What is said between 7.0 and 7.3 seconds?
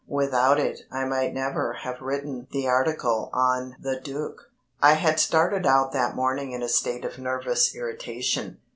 of